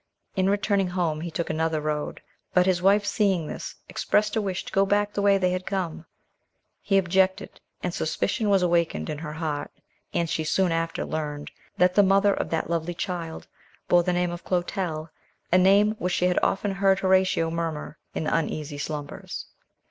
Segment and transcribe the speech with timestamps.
[0.35, 2.21] In returning home, he took another road;
[2.55, 5.67] but his wife seeing this, expressed a wish to go back the way they had
[5.67, 6.07] come.
[6.81, 9.69] He objected, and suspicion was awakened in her heart,
[10.11, 13.45] and she soon after learned that the mother of that lovely child
[13.87, 15.11] bore the name of Clotel,
[15.51, 19.45] a name which she had often heard Horatio murmur in uneasy slumbers.